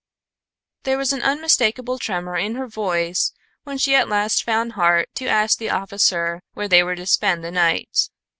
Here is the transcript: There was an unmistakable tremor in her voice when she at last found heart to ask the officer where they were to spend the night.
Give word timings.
There 0.81 0.97
was 0.97 1.13
an 1.13 1.21
unmistakable 1.21 1.99
tremor 1.99 2.35
in 2.35 2.55
her 2.55 2.65
voice 2.65 3.33
when 3.65 3.77
she 3.77 3.93
at 3.93 4.09
last 4.09 4.41
found 4.43 4.71
heart 4.71 5.09
to 5.17 5.27
ask 5.27 5.59
the 5.59 5.69
officer 5.69 6.41
where 6.55 6.67
they 6.67 6.81
were 6.81 6.95
to 6.95 7.05
spend 7.05 7.43
the 7.43 7.51
night. 7.51 8.09